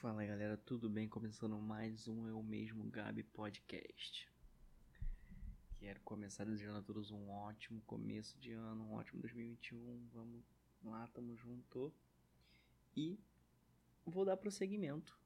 Fala 0.00 0.24
galera, 0.24 0.56
tudo 0.56 0.88
bem? 0.88 1.08
Começando 1.08 1.58
mais 1.58 2.06
um 2.06 2.28
Eu 2.28 2.40
Mesmo 2.40 2.88
Gabi 2.88 3.24
Podcast. 3.24 4.30
Quero 5.80 6.00
começar 6.02 6.44
desejando 6.44 6.78
a 6.78 6.82
todos 6.82 7.10
um 7.10 7.28
ótimo 7.28 7.80
começo 7.80 8.38
de 8.38 8.52
ano, 8.52 8.84
um 8.84 8.92
ótimo 8.92 9.20
2021. 9.20 10.08
Vamos 10.14 10.44
lá, 10.84 11.08
tamo 11.08 11.34
junto. 11.34 11.92
E 12.96 13.18
vou 14.06 14.24
dar 14.24 14.36
prosseguimento 14.36 15.18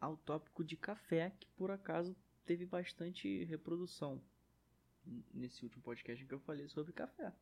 ao 0.00 0.16
tópico 0.16 0.64
de 0.64 0.78
café, 0.78 1.36
que 1.38 1.46
por 1.48 1.70
acaso 1.70 2.16
teve 2.46 2.64
bastante 2.64 3.44
reprodução 3.44 4.18
nesse 5.30 5.62
último 5.62 5.82
podcast 5.82 6.24
que 6.24 6.32
eu 6.32 6.40
falei 6.40 6.66
sobre 6.70 6.94
café. 6.94 7.34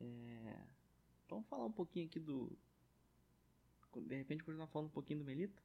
É... 0.00 0.64
Vamos 1.28 1.46
falar 1.46 1.66
um 1.66 1.72
pouquinho 1.72 2.06
aqui 2.06 2.18
do, 2.18 2.58
de 4.00 4.16
repente 4.16 4.44
continuar 4.44 4.66
falando 4.68 4.88
um 4.88 4.92
pouquinho 4.92 5.20
do 5.20 5.24
Melita. 5.24 5.62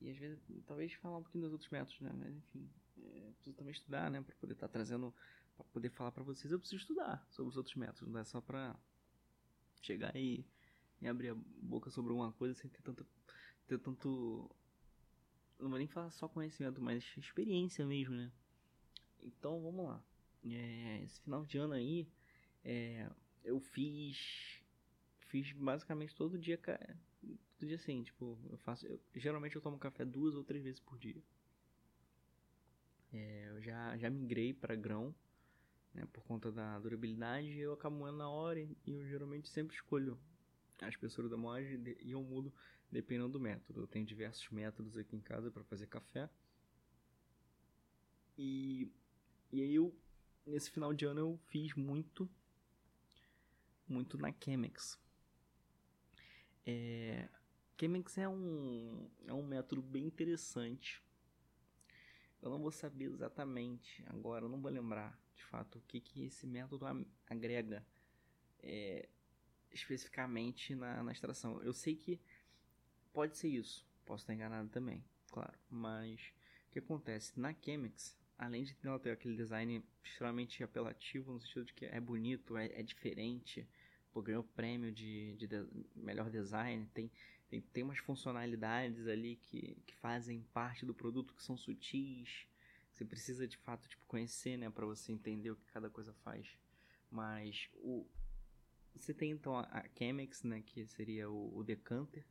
E 0.00 0.10
às 0.10 0.16
vezes, 0.16 0.38
talvez 0.66 0.92
falar 0.94 1.18
um 1.18 1.22
pouquinho 1.22 1.44
dos 1.44 1.52
outros 1.52 1.70
métodos, 1.70 2.00
né? 2.00 2.12
Mas 2.14 2.34
enfim, 2.36 2.68
é, 2.98 3.32
preciso 3.34 3.56
também 3.56 3.72
estudar, 3.72 4.10
né? 4.10 4.20
Pra 4.20 4.34
poder 4.36 4.52
estar 4.52 4.68
tá 4.68 4.72
trazendo, 4.72 5.14
para 5.56 5.64
poder 5.66 5.90
falar 5.90 6.12
para 6.12 6.22
vocês, 6.22 6.52
eu 6.52 6.58
preciso 6.58 6.80
estudar 6.80 7.26
sobre 7.30 7.50
os 7.50 7.56
outros 7.56 7.74
métodos, 7.76 8.12
não 8.12 8.20
é 8.20 8.24
só 8.24 8.40
pra 8.40 8.78
chegar 9.80 10.14
e, 10.16 10.44
e 11.00 11.08
abrir 11.08 11.30
a 11.30 11.34
boca 11.34 11.90
sobre 11.90 12.10
alguma 12.10 12.32
coisa 12.32 12.54
sem 12.54 12.70
ter 12.70 12.82
tanto, 12.82 13.06
ter 13.66 13.78
tanto, 13.78 14.50
não 15.58 15.70
vou 15.70 15.78
nem 15.78 15.86
falar 15.86 16.10
só 16.10 16.28
conhecimento, 16.28 16.80
mas 16.80 17.04
experiência 17.16 17.86
mesmo, 17.86 18.14
né? 18.14 18.30
Então 19.22 19.60
vamos 19.62 19.86
lá. 19.86 20.02
É, 20.44 21.02
esse 21.02 21.20
final 21.20 21.44
de 21.44 21.58
ano 21.58 21.72
aí, 21.72 22.08
é, 22.64 23.10
eu 23.42 23.58
fiz 23.58 24.62
fiz 25.42 25.52
basicamente 25.52 26.14
todo 26.14 26.38
dia, 26.38 26.58
todo 27.58 27.68
dia 27.68 27.76
assim, 27.76 28.02
tipo, 28.02 28.38
eu 28.50 28.56
faço, 28.58 28.86
eu, 28.86 28.98
geralmente 29.14 29.54
eu 29.54 29.60
tomo 29.60 29.78
café 29.78 30.04
duas 30.04 30.34
ou 30.34 30.42
três 30.42 30.64
vezes 30.64 30.80
por 30.80 30.98
dia. 30.98 31.22
É, 33.12 33.48
eu 33.50 33.60
já, 33.60 33.96
já 33.98 34.08
migrei 34.08 34.54
para 34.54 34.74
grão, 34.74 35.14
né, 35.92 36.06
por 36.12 36.24
conta 36.24 36.50
da 36.50 36.78
durabilidade, 36.78 37.58
eu 37.58 37.72
acabo 37.72 37.96
moendo 37.96 38.18
na 38.18 38.28
hora 38.28 38.60
e 38.60 38.76
eu 38.86 39.06
geralmente 39.06 39.48
sempre 39.48 39.74
escolho 39.74 40.18
a 40.80 40.88
espessura 40.88 41.28
da 41.28 41.36
moagem 41.36 41.82
e 42.00 42.12
eu 42.12 42.22
mudo 42.22 42.52
dependendo 42.90 43.28
do 43.30 43.40
método. 43.40 43.80
Eu 43.80 43.86
tenho 43.86 44.06
diversos 44.06 44.48
métodos 44.50 44.96
aqui 44.96 45.16
em 45.16 45.20
casa 45.20 45.50
para 45.50 45.64
fazer 45.64 45.86
café. 45.86 46.30
E, 48.38 48.90
e 49.52 49.62
aí 49.62 49.74
eu, 49.74 49.94
nesse 50.46 50.70
final 50.70 50.92
de 50.92 51.04
ano 51.06 51.20
eu 51.20 51.40
fiz 51.48 51.74
muito, 51.74 52.28
muito 53.88 54.18
na 54.18 54.32
Chemex. 54.32 54.98
É, 56.66 57.28
Chemex 57.78 58.18
é 58.18 58.28
um, 58.28 59.08
é 59.26 59.32
um 59.32 59.46
método 59.46 59.80
bem 59.80 60.04
interessante. 60.06 61.02
Eu 62.42 62.50
não 62.50 62.58
vou 62.58 62.72
saber 62.72 63.04
exatamente 63.04 64.04
agora, 64.08 64.44
eu 64.44 64.48
não 64.48 64.60
vou 64.60 64.70
lembrar 64.70 65.18
de 65.34 65.44
fato 65.44 65.78
o 65.78 65.82
que, 65.82 66.00
que 66.00 66.24
esse 66.24 66.46
método 66.46 66.86
agrega 67.28 67.86
é, 68.60 69.08
especificamente 69.72 70.74
na, 70.74 71.02
na 71.02 71.12
extração. 71.12 71.62
Eu 71.62 71.72
sei 71.72 71.94
que 71.94 72.20
pode 73.12 73.36
ser 73.36 73.48
isso, 73.48 73.86
posso 74.04 74.22
estar 74.22 74.34
enganado 74.34 74.68
também, 74.68 75.04
claro. 75.30 75.58
Mas 75.70 76.32
o 76.68 76.72
que 76.72 76.78
acontece? 76.78 77.38
Na 77.38 77.54
Chemex, 77.54 78.18
além 78.38 78.64
de 78.64 78.76
ela 78.82 78.98
ter 78.98 79.10
aquele 79.10 79.36
design 79.36 79.84
extremamente 80.02 80.62
apelativo, 80.62 81.32
no 81.32 81.40
sentido 81.40 81.66
de 81.66 81.74
que 81.74 81.86
é 81.86 82.00
bonito, 82.00 82.56
é, 82.56 82.66
é 82.66 82.82
diferente, 82.82 83.66
pô, 84.16 84.22
ganhou 84.22 84.42
prêmio 84.42 84.90
de, 84.90 85.36
de, 85.36 85.46
de, 85.46 85.66
melhor 85.94 86.30
design, 86.30 86.88
tem, 86.94 87.12
tem, 87.50 87.60
tem 87.60 87.84
umas 87.84 87.98
funcionalidades 87.98 89.06
ali 89.06 89.36
que, 89.36 89.76
que 89.86 89.94
fazem 89.96 90.40
parte 90.54 90.86
do 90.86 90.94
produto 90.94 91.34
que 91.34 91.42
são 91.42 91.54
sutis. 91.54 92.46
Você 92.90 93.04
precisa 93.04 93.46
de 93.46 93.58
fato 93.58 93.86
tipo, 93.86 94.06
conhecer, 94.06 94.56
né, 94.56 94.70
para 94.70 94.86
você 94.86 95.12
entender 95.12 95.50
o 95.50 95.56
que 95.56 95.66
cada 95.66 95.90
coisa 95.90 96.14
faz. 96.24 96.48
Mas 97.10 97.68
o 97.74 98.06
você 98.94 99.12
tem 99.12 99.32
então 99.32 99.54
a, 99.54 99.64
a 99.64 99.84
Chemex, 99.98 100.44
né, 100.44 100.62
que 100.62 100.86
seria 100.86 101.28
o, 101.28 101.54
o 101.54 101.62
decanter, 101.62 102.24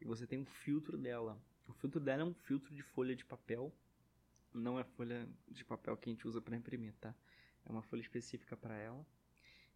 e 0.00 0.06
você 0.06 0.26
tem 0.26 0.40
o 0.40 0.46
filtro 0.46 0.96
dela. 0.96 1.38
O 1.66 1.74
filtro 1.74 2.00
dela 2.00 2.22
é 2.22 2.24
um 2.24 2.32
filtro 2.32 2.74
de 2.74 2.82
folha 2.82 3.14
de 3.14 3.26
papel, 3.26 3.70
não 4.54 4.80
é 4.80 4.84
folha 4.84 5.28
de 5.46 5.62
papel 5.62 5.94
que 5.98 6.08
a 6.08 6.12
gente 6.12 6.26
usa 6.26 6.40
para 6.40 6.56
imprimir, 6.56 6.94
tá? 6.94 7.14
É 7.66 7.70
uma 7.70 7.82
folha 7.82 8.00
específica 8.00 8.56
para 8.56 8.78
ela. 8.78 9.06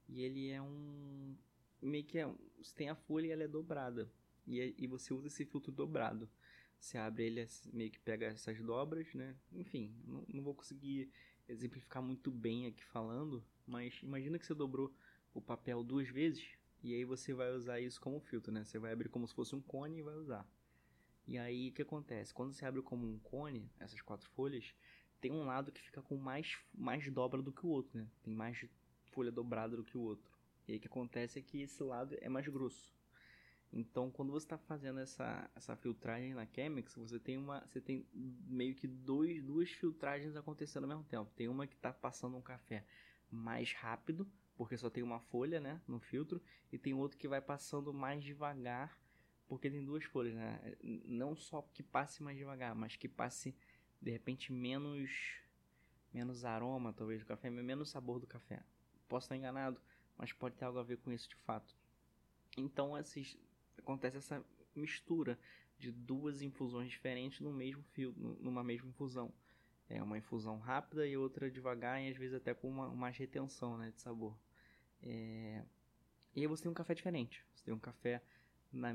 E 0.09 0.23
ele 0.23 0.51
é 0.51 0.61
um. 0.61 1.37
Meio 1.81 2.05
que 2.05 2.19
é. 2.19 2.27
Você 2.59 2.75
tem 2.75 2.89
a 2.89 2.95
folha 2.95 3.27
e 3.27 3.31
ela 3.31 3.45
é 3.45 3.49
dobrada. 3.49 4.11
E, 4.47 4.61
é, 4.61 4.75
e 4.77 4.87
você 4.87 5.13
usa 5.15 5.29
esse 5.29 5.45
filtro 5.45 5.73
dobrado. 5.73 6.29
Você 6.79 6.99
abre 6.99 7.25
ele, 7.25 7.47
meio 7.73 7.91
que 7.91 8.01
pega 8.01 8.27
essas 8.27 8.61
dobras, 8.61 9.13
né? 9.15 9.37
Enfim, 9.53 9.95
não, 10.05 10.25
não 10.29 10.43
vou 10.43 10.55
conseguir 10.55 11.11
exemplificar 11.49 12.03
muito 12.03 12.31
bem 12.31 12.67
aqui 12.67 12.85
falando. 12.85 13.45
Mas 13.67 14.01
imagina 14.03 14.39
que 14.39 14.47
você 14.47 14.55
dobrou 14.55 14.93
o 15.33 15.41
papel 15.41 15.83
duas 15.85 16.09
vezes. 16.09 16.45
E 16.83 16.93
aí 16.93 17.05
você 17.05 17.33
vai 17.33 17.53
usar 17.53 17.81
isso 17.81 18.01
como 18.01 18.21
filtro, 18.21 18.53
né? 18.53 18.65
Você 18.65 18.79
vai 18.79 18.93
abrir 18.93 19.09
como 19.09 19.27
se 19.29 19.35
fosse 19.35 19.55
um 19.55 19.61
cone 19.61 19.99
e 19.99 20.03
vai 20.03 20.15
usar. 20.17 20.47
E 21.27 21.39
aí 21.39 21.69
o 21.69 21.73
que 21.73 21.83
acontece? 21.83 22.35
Quando 22.35 22.53
você 22.53 22.65
abre 22.65 22.83
como 22.83 23.07
um 23.07 23.19
cone, 23.21 23.71
essas 23.79 24.01
quatro 24.01 24.29
folhas, 24.31 24.75
tem 25.21 25.31
um 25.31 25.45
lado 25.45 25.71
que 25.71 25.81
fica 25.81 26.03
com 26.03 26.17
mais, 26.17 26.59
mais 26.75 27.09
dobra 27.13 27.41
do 27.41 27.53
que 27.53 27.65
o 27.65 27.69
outro, 27.69 27.97
né? 27.97 28.09
Tem 28.25 28.35
mais 28.35 28.67
folha 29.13 29.31
dobrada 29.31 29.77
do 29.77 29.85
que 29.85 29.97
o 29.97 30.03
outro. 30.03 30.31
E 30.67 30.73
aí 30.73 30.79
o 30.79 30.81
que 30.81 30.87
acontece 30.87 31.39
é 31.39 31.43
que 31.43 31.61
esse 31.61 31.83
lado 31.83 32.17
é 32.21 32.29
mais 32.29 32.47
grosso. 32.49 32.93
Então, 33.73 34.11
quando 34.11 34.31
você 34.31 34.45
está 34.45 34.59
fazendo 34.59 35.01
essa, 35.01 35.51
essa 35.57 35.75
filtragem 35.75 36.35
na 36.35 36.47
Chemex, 36.47 36.95
você 36.95 37.19
tem 37.19 37.39
uma, 37.39 37.61
você 37.67 37.81
tem 37.81 38.07
meio 38.13 38.75
que 38.75 38.87
dois, 38.87 39.43
duas 39.43 39.71
filtragens 39.71 40.37
acontecendo 40.37 40.85
ao 40.85 40.89
mesmo 40.91 41.05
tempo. 41.05 41.31
Tem 41.35 41.49
uma 41.49 41.67
que 41.67 41.75
está 41.75 41.91
passando 41.91 42.37
um 42.37 42.43
café 42.43 42.85
mais 43.31 43.73
rápido, 43.73 44.31
porque 44.57 44.77
só 44.77 44.91
tem 44.91 45.03
uma 45.03 45.21
folha, 45.21 45.59
né, 45.59 45.81
no 45.89 45.99
filtro, 45.99 46.41
e 46.71 46.77
tem 46.77 46.93
outro 46.93 47.17
que 47.17 47.27
vai 47.27 47.41
passando 47.41 47.95
mais 47.95 48.23
devagar, 48.23 49.01
porque 49.49 49.71
tem 49.71 49.83
duas 49.83 50.05
folhas, 50.05 50.35
né? 50.35 50.77
Não 50.83 51.35
só 51.35 51.63
que 51.73 51.83
passe 51.83 52.23
mais 52.23 52.37
devagar, 52.37 52.75
mas 52.75 52.95
que 52.97 53.09
passe 53.09 53.55
de 54.01 54.11
repente 54.11 54.53
menos 54.53 55.41
menos 56.13 56.45
aroma, 56.45 56.93
talvez 56.93 57.21
do 57.21 57.27
café, 57.27 57.49
menos 57.49 57.91
sabor 57.91 58.21
do 58.21 58.27
café. 58.27 58.63
Posso 59.13 59.27
estar 59.27 59.37
enganado, 59.37 59.79
mas 60.17 60.33
pode 60.33 60.55
ter 60.55 60.65
algo 60.65 60.79
a 60.79 60.83
ver 60.83 60.97
com 60.97 61.13
isso 61.13 61.29
de 61.29 61.37
fato. 61.37 61.77
Então 62.57 62.97
esses, 62.97 63.37
acontece 63.77 64.17
essa 64.17 64.43
mistura 64.75 65.39
de 65.79 65.93
duas 65.93 66.41
infusões 66.41 66.89
diferentes 66.89 67.39
no 67.41 67.53
mesmo 67.53 67.83
fio, 67.93 68.15
numa 68.17 68.65
mesma 68.65 68.89
infusão. 68.89 69.31
É 69.87 70.03
uma 70.03 70.17
infusão 70.17 70.59
rápida 70.59 71.07
e 71.07 71.15
outra 71.15 71.51
devagar 71.51 72.03
e 72.03 72.09
às 72.09 72.17
vezes 72.17 72.35
até 72.35 72.55
com 72.55 72.71
uma 72.71 72.89
mais 72.89 73.15
retenção 73.19 73.77
né, 73.77 73.91
de 73.91 74.01
sabor. 74.01 74.35
É... 75.03 75.63
E 76.35 76.41
aí 76.41 76.47
você 76.47 76.63
tem 76.63 76.73
um 76.73 76.75
café 76.75 76.95
diferente. 76.95 77.45
Você 77.55 77.67
tem 77.67 77.75
um 77.75 77.79
café, 77.79 78.23
na, 78.73 78.95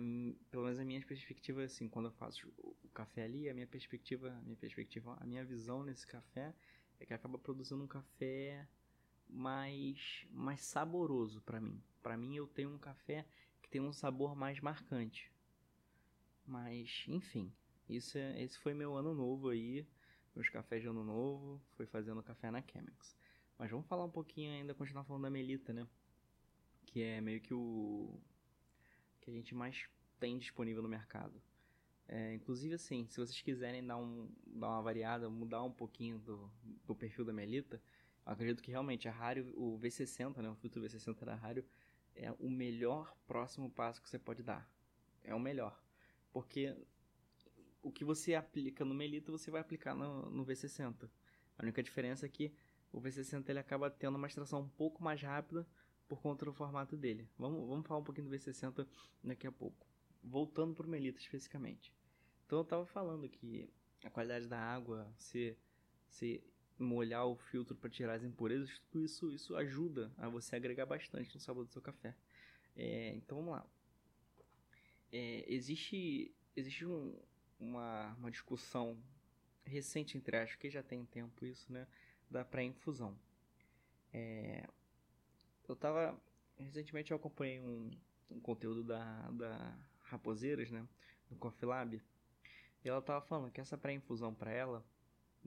pelo 0.50 0.64
menos 0.64 0.80
a 0.80 0.84
minha 0.84 1.00
perspectiva 1.06 1.62
assim, 1.62 1.88
quando 1.88 2.08
eu 2.08 2.14
faço 2.14 2.52
o 2.58 2.90
café 2.92 3.26
ali, 3.26 3.48
a 3.48 3.54
minha 3.54 3.68
perspectiva, 3.68 4.32
a 4.32 4.42
minha 4.42 4.58
perspectiva, 4.58 5.16
a 5.22 5.26
minha 5.28 5.46
visão 5.46 5.84
nesse 5.84 6.08
café 6.08 6.56
é 7.00 7.06
que 7.06 7.14
acaba 7.14 7.38
produzindo 7.38 7.84
um 7.84 7.88
café 7.88 8.68
mais 9.30 10.26
mais 10.32 10.62
saboroso 10.62 11.42
para 11.42 11.60
mim. 11.60 11.82
Para 12.02 12.18
mim 12.18 12.36
eu 12.36 12.48
tenho 12.48 12.74
um 12.74 12.78
café 12.78 13.26
que 13.62 13.70
tem 13.70 13.82
um 13.82 13.92
sabor 13.92 14.36
mais 14.36 14.60
marcante. 14.60 15.32
Mas, 16.46 17.04
enfim, 17.08 17.52
isso 17.90 18.18
é, 18.18 18.42
esse 18.42 18.58
foi 18.58 18.74
meu 18.74 18.96
ano 18.96 19.14
novo 19.14 19.50
aí, 19.50 19.86
meus 20.34 20.50
cafés 20.50 20.82
de 20.82 20.88
ano 20.88 21.04
novo, 21.04 21.62
foi 21.76 21.86
fazendo 21.86 22.24
café 22.24 22.50
na 22.50 22.62
Chemex. 22.62 23.18
Mas 23.58 23.70
vamos 23.70 23.86
falar 23.88 24.06
um 24.06 24.10
pouquinho 24.10 24.52
ainda, 24.52 24.74
continuar 24.74 25.04
falando 25.04 25.24
da 25.24 25.30
Melita, 25.30 25.74
né? 25.74 25.86
Que 26.86 27.02
é 27.02 27.20
meio 27.20 27.42
que 27.42 27.54
o 27.54 28.18
que 29.20 29.32
a 29.32 29.34
gente 29.34 29.54
mais 29.54 29.90
tem 30.20 30.38
disponível 30.38 30.82
no 30.82 30.88
mercado. 30.88 31.42
É, 32.08 32.34
inclusive, 32.34 32.76
assim, 32.76 33.06
se 33.10 33.18
vocês 33.18 33.42
quiserem 33.42 33.86
dar, 33.86 33.98
um, 33.98 34.30
dar 34.46 34.70
uma 34.70 34.82
variada, 34.82 35.30
mudar 35.30 35.64
um 35.64 35.72
pouquinho 35.72 36.18
do, 36.20 36.50
do 36.86 36.96
perfil 36.96 37.26
da 37.26 37.34
Melita, 37.34 37.82
acredito 38.28 38.62
que 38.62 38.72
realmente 38.72 39.08
a 39.08 39.12
Rario, 39.12 39.54
o 39.56 39.80
V60, 39.80 40.38
né, 40.38 40.50
o 40.50 40.56
filtro 40.56 40.82
V60 40.82 41.24
da 41.24 41.36
Rario, 41.36 41.66
é 42.16 42.32
o 42.40 42.50
melhor 42.50 43.16
próximo 43.26 43.70
passo 43.70 44.02
que 44.02 44.10
você 44.10 44.20
pode 44.20 44.44
dar. 44.44 44.70
É 45.24 45.34
o 45.34 45.40
melhor. 45.40 45.82
Porque 46.32 46.76
o 47.82 47.92
que 47.92 48.04
você 48.04 48.36
aplica 48.36 48.84
no 48.84 48.94
Melita, 48.94 49.32
você 49.32 49.50
vai 49.50 49.62
aplicar 49.62 49.96
no, 49.96 50.30
no 50.30 50.46
V60. 50.46 51.10
A 51.58 51.64
única 51.64 51.82
diferença 51.82 52.26
é 52.26 52.30
que 52.30 52.54
o 52.92 53.02
V60 53.02 53.48
ele 53.50 53.60
acaba 53.60 53.90
tendo 53.90 54.18
uma 54.18 54.28
extração 54.28 54.62
um 54.62 54.70
pouco 54.70 55.04
mais 55.04 55.22
rápida 55.22 55.68
por 56.08 56.22
conta 56.22 56.46
do 56.46 56.54
formato 56.54 56.98
dele. 56.98 57.30
Vamos, 57.38 57.68
vamos 57.68 57.88
falar 57.88 58.00
um 58.00 58.04
pouquinho 58.04 58.28
do 58.28 58.36
V60 58.36 58.88
daqui 59.24 59.48
a 59.48 59.52
pouco. 59.52 59.88
Voltando 60.24 60.74
para 60.74 60.86
o 60.86 60.90
Melita 60.90 61.20
especificamente. 61.20 61.94
Então 62.46 62.60
eu 62.60 62.64
estava 62.64 62.86
falando 62.86 63.28
que 63.30 63.70
a 64.04 64.10
qualidade 64.10 64.48
da 64.48 64.60
água, 64.60 65.12
se, 65.18 65.58
se 66.08 66.44
molhar 66.78 67.26
o 67.26 67.36
filtro 67.36 67.76
para 67.76 67.90
tirar 67.90 68.16
as 68.16 68.24
impurezas, 68.24 68.80
tudo 68.92 69.06
isso, 69.06 69.32
isso 69.32 69.56
ajuda 69.56 70.12
a 70.18 70.30
você 70.30 70.56
agregar 70.56 70.86
bastante 70.86 71.34
no 71.34 71.42
sabor 71.42 71.66
do 71.66 71.72
seu 71.72 71.82
café. 71.82 72.16
É, 72.76 73.16
então 73.16 73.38
vamos 73.38 73.54
lá. 73.54 73.66
É, 75.12 75.46
existe, 75.48 76.34
existe 76.56 76.86
um, 76.86 77.18
uma, 77.60 78.14
uma 78.16 78.30
discussão 78.30 78.98
recente 79.66 80.18
entre 80.18 80.38
aspas, 80.38 80.56
que 80.56 80.70
já 80.70 80.84
tem 80.84 81.06
tempo 81.06 81.46
isso, 81.46 81.72
né? 81.72 81.88
Da 82.30 82.44
pré-infusão. 82.44 83.18
É, 84.14 84.68
eu 85.68 85.76
tava. 85.76 86.20
Recentemente 86.58 87.12
eu 87.12 87.18
acompanhei 87.18 87.60
um, 87.60 87.92
um 88.32 88.40
conteúdo 88.40 88.84
da, 88.84 89.30
da 89.32 89.78
Raposeiras, 90.04 90.72
né? 90.72 90.88
Do 91.30 91.36
Coffee 91.36 91.68
Lab. 91.68 92.02
E 92.84 92.90
ela 92.90 93.02
tava 93.02 93.26
falando 93.26 93.52
que 93.52 93.62
essa 93.62 93.78
pré-infusão 93.78 94.34
para 94.34 94.52
ela 94.52 94.84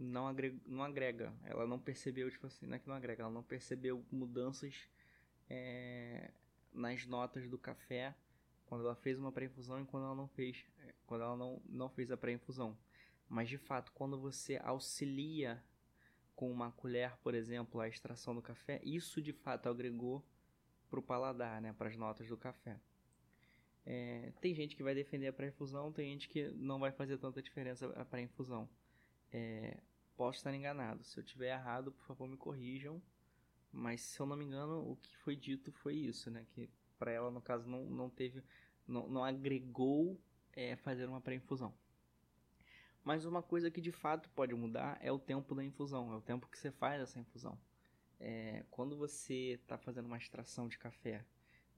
não 0.00 0.26
agrega, 0.26 0.58
não 0.67 0.82
agrega. 0.82 1.35
Ela 1.44 1.67
não 1.67 1.79
percebeu, 1.79 2.31
tipo 2.31 2.47
assim, 2.47 2.67
não 2.67 2.76
é 2.76 2.79
que 2.79 2.88
não 2.88 2.94
agrega, 2.94 3.23
ela 3.23 3.32
não 3.32 3.43
percebeu 3.43 4.05
mudanças 4.11 4.88
é, 5.49 6.31
nas 6.73 7.05
notas 7.06 7.49
do 7.49 7.58
café 7.58 8.14
quando 8.64 8.85
ela 8.85 8.94
fez 8.94 9.19
uma 9.19 9.32
pré-infusão 9.32 9.82
e 9.82 9.85
quando 9.85 10.05
ela 10.05 10.14
não 10.14 10.29
fez, 10.29 10.64
é, 10.79 10.94
quando 11.06 11.23
ela 11.23 11.37
não, 11.37 11.61
não 11.69 11.88
fez 11.88 12.11
a 12.11 12.17
pré-infusão. 12.17 12.79
Mas 13.29 13.49
de 13.49 13.58
fato, 13.58 13.93
quando 13.93 14.19
você 14.19 14.61
auxilia 14.62 15.62
com 16.35 16.50
uma 16.50 16.73
colher, 16.73 17.17
por 17.19 17.35
exemplo, 17.35 17.81
a 17.81 17.88
extração 17.88 18.35
do 18.35 18.41
café, 18.41 18.81
isso 18.85 19.20
de 19.20 19.32
fato 19.32 19.69
agregou 19.69 20.25
para 20.88 20.99
o 20.99 21.02
paladar, 21.02 21.61
né, 21.61 21.73
para 21.73 21.88
as 21.88 21.97
notas 21.97 22.29
do 22.29 22.37
café. 22.37 22.81
É, 23.85 24.32
tem 24.41 24.55
gente 24.55 24.76
que 24.76 24.82
vai 24.82 24.94
defender 24.94 25.26
a 25.26 25.32
pré-infusão, 25.32 25.93
tem 25.93 26.12
gente 26.12 26.29
que 26.29 26.49
não 26.50 26.79
vai 26.79 26.93
fazer 26.93 27.19
tanta 27.19 27.43
diferença 27.43 27.87
a 28.00 28.05
pré-infusão. 28.05 28.69
É, 29.32 29.79
posso 30.21 30.37
estar 30.37 30.53
enganado. 30.53 31.03
Se 31.03 31.19
eu 31.19 31.25
tiver 31.25 31.51
errado, 31.51 31.93
por 31.93 32.05
favor, 32.05 32.29
me 32.29 32.37
corrijam. 32.37 33.01
Mas 33.73 34.03
se 34.03 34.21
eu 34.21 34.27
não 34.27 34.37
me 34.37 34.45
engano, 34.45 34.91
o 34.91 34.97
que 34.97 35.17
foi 35.17 35.35
dito 35.35 35.73
foi 35.73 35.95
isso, 35.95 36.31
né? 36.31 36.45
Que 36.51 36.69
para 36.99 37.11
ela, 37.11 37.31
no 37.31 37.41
caso, 37.41 37.67
não, 37.67 37.87
não 37.87 38.11
teve, 38.11 38.43
não, 38.87 39.09
não 39.09 39.25
agregou 39.25 40.21
é, 40.53 40.77
fazer 40.77 41.07
uma 41.09 41.23
pré-infusão. 41.23 41.73
Mas 43.03 43.25
uma 43.25 43.43
coisa 43.43 43.71
que 43.71 43.81
de 43.81 43.91
fato 43.91 44.29
pode 44.35 44.55
mudar 44.55 44.99
é 45.01 45.11
o 45.11 45.19
tempo 45.19 45.55
da 45.55 45.65
infusão, 45.65 46.13
é 46.13 46.17
o 46.17 46.21
tempo 46.21 46.47
que 46.49 46.59
você 46.59 46.71
faz 46.71 47.01
essa 47.01 47.19
infusão. 47.19 47.59
É, 48.19 48.63
quando 48.71 48.99
você 48.99 49.53
está 49.53 49.79
fazendo 49.79 50.05
uma 50.05 50.19
extração 50.19 50.69
de 50.69 50.77
café 50.77 51.25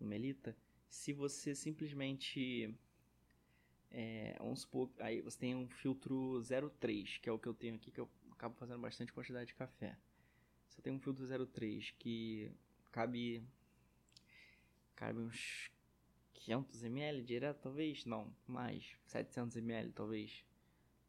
no 0.00 0.06
Melita, 0.09 0.56
se 0.89 1.12
você 1.12 1.55
simplesmente. 1.55 2.77
É, 3.89 4.35
vamos 4.41 4.62
supor, 4.62 4.91
aí 4.99 5.21
você 5.21 5.39
tem 5.39 5.55
um 5.55 5.69
filtro 5.69 6.43
03, 6.81 7.19
que 7.19 7.29
é 7.29 7.33
o 7.33 7.39
que 7.39 7.47
eu 7.47 7.55
tenho 7.55 7.77
aqui, 7.77 7.91
que 7.91 8.00
eu 8.00 8.11
acabo 8.43 8.56
fazendo 8.56 8.81
bastante 8.81 9.12
quantidade 9.12 9.47
de 9.47 9.55
café. 9.55 9.97
Você 10.69 10.83
tem 10.83 10.93
um 10.93 10.99
filtro 10.99 11.25
03 11.47 11.93
que 11.93 12.50
cabe. 12.91 13.47
cabe 14.97 15.21
uns 15.21 15.71
500 16.35 16.83
ml 16.83 17.23
direto, 17.23 17.61
talvez? 17.61 18.05
Não, 18.05 18.35
mais. 18.44 18.97
700 19.06 19.56
ml, 19.59 19.93
talvez 19.93 20.44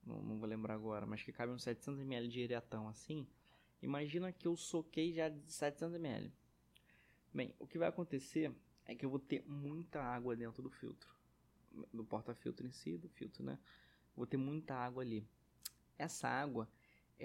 não, 0.05 0.21
não 0.21 0.37
vou 0.37 0.47
lembrar 0.47 0.75
agora, 0.75 1.07
mas 1.07 1.23
que 1.23 1.31
cabe 1.31 1.51
uns 1.51 1.63
700ml 1.65 2.27
diretão 2.27 2.87
assim, 2.87 3.25
imagina 3.81 4.31
que 4.31 4.47
eu 4.47 4.55
soquei 4.55 5.11
já 5.11 5.27
de 5.27 5.41
700ml. 5.47 6.31
Bem, 7.33 7.55
o 7.57 7.65
que 7.65 7.79
vai 7.79 7.89
acontecer 7.89 8.53
é 8.85 8.93
que 8.93 9.03
eu 9.03 9.09
vou 9.09 9.17
ter 9.17 9.43
muita 9.47 10.03
água 10.03 10.35
dentro 10.35 10.61
do 10.61 10.69
filtro, 10.69 11.09
do 11.91 12.05
porta-filtro 12.05 12.67
em 12.67 12.71
si, 12.71 12.95
do 12.95 13.09
filtro, 13.09 13.43
né? 13.43 13.57
Vou 14.15 14.27
ter 14.27 14.37
muita 14.37 14.75
água 14.75 15.01
ali. 15.01 15.27
Essa 15.97 16.27
água, 16.27 16.69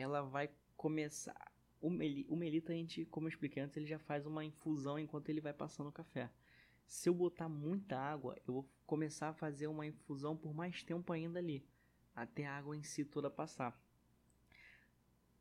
ela 0.00 0.22
vai 0.22 0.50
começar... 0.76 1.52
O, 1.80 1.90
meli, 1.90 2.26
o 2.28 2.34
melita, 2.34 2.72
a 2.72 2.74
gente, 2.74 3.04
como 3.06 3.26
eu 3.26 3.30
expliquei 3.30 3.62
antes, 3.62 3.76
ele 3.76 3.86
já 3.86 3.98
faz 3.98 4.26
uma 4.26 4.44
infusão 4.44 4.98
enquanto 4.98 5.28
ele 5.28 5.40
vai 5.40 5.52
passando 5.52 5.88
o 5.88 5.92
café. 5.92 6.28
Se 6.86 7.08
eu 7.08 7.14
botar 7.14 7.48
muita 7.48 7.96
água, 7.96 8.36
eu 8.46 8.54
vou 8.54 8.68
começar 8.84 9.28
a 9.28 9.34
fazer 9.34 9.68
uma 9.68 9.86
infusão 9.86 10.36
por 10.36 10.52
mais 10.52 10.82
tempo 10.82 11.12
ainda 11.12 11.38
ali 11.38 11.64
até 12.14 12.46
a 12.46 12.56
água 12.56 12.76
em 12.76 12.82
si 12.82 13.04
toda 13.04 13.30
passar. 13.30 13.80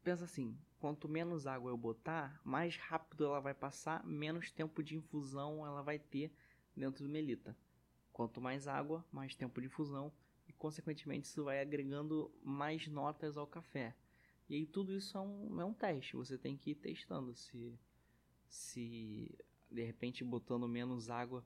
Pensa 0.04 0.26
assim, 0.26 0.56
quanto 0.80 1.10
menos 1.10 1.48
água 1.48 1.72
eu 1.72 1.78
botar, 1.78 2.40
mais 2.44 2.78
rápido 2.78 3.26
ela 3.26 3.40
vai 3.40 3.54
passar, 3.54 4.06
menos 4.06 4.52
tempo 4.52 4.84
de 4.84 4.96
infusão 4.96 5.66
ela 5.66 5.82
vai 5.82 5.98
ter 5.98 6.32
dentro 6.76 7.04
do 7.04 7.10
melita. 7.10 7.58
Quanto 8.14 8.40
mais 8.40 8.68
água, 8.68 9.04
mais 9.12 9.36
tempo 9.36 9.60
de 9.60 9.68
infusão 9.68 10.14
e 10.48 10.54
consequentemente 10.54 11.28
isso 11.28 11.44
vai 11.44 11.60
agregando 11.60 12.32
mais 12.44 12.88
notas 12.88 13.38
ao 13.38 13.48
café. 13.48 13.96
E 14.50 14.56
aí 14.56 14.66
tudo 14.66 14.96
isso 14.96 15.18
é 15.18 15.22
um, 15.22 15.62
é 15.62 15.66
um 15.66 15.74
teste, 15.74 16.16
você 16.16 16.38
tem 16.38 16.56
que 16.56 16.72
ir 16.72 16.76
testando 16.76 17.36
se 17.36 17.78
se 18.50 19.38
de 19.70 19.84
repente 19.84 20.24
botando 20.24 20.68
menos 20.70 21.10
água 21.10 21.46